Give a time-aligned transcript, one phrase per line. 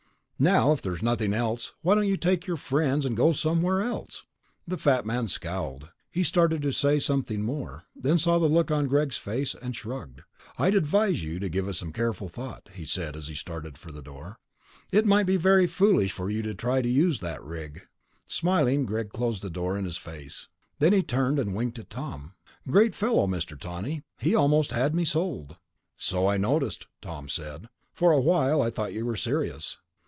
[0.41, 4.25] Now if there's nothing else, why don't you take your friends and go somewhere else?"
[4.67, 8.87] The fat man scowled; he started to say something more, then saw the look on
[8.87, 10.23] Greg's face, and shrugged.
[10.57, 13.91] "I'd advise you to give it some careful thought," he said as he started for
[13.91, 14.39] the door.
[14.91, 17.83] "It might be very foolish for you to try to use that rig."
[18.25, 20.47] Smiling, Greg closed the door in his face.
[20.79, 22.33] Then he turned and winked at Tom.
[22.67, 23.59] "Great fellow, Mr.
[23.59, 24.01] Tawney.
[24.17, 25.57] He almost had me sold."
[25.97, 27.69] "So I noticed," Tom said.
[27.93, 29.77] "For a while I thought you were serious."